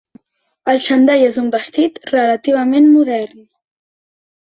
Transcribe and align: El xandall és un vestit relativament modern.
El 0.73 0.81
xandall 0.85 1.27
és 1.27 1.37
un 1.43 1.53
vestit 1.57 2.01
relativament 2.17 2.91
modern. 2.99 3.49